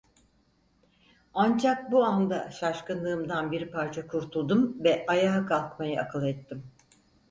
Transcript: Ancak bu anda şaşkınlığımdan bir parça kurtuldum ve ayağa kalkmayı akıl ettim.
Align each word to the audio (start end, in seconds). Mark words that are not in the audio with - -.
Ancak 1.33 1.91
bu 1.91 2.03
anda 2.03 2.51
şaşkınlığımdan 2.51 3.51
bir 3.51 3.71
parça 3.71 4.07
kurtuldum 4.07 4.83
ve 4.83 5.05
ayağa 5.07 5.45
kalkmayı 5.45 5.99
akıl 6.01 6.25
ettim. 6.25 6.67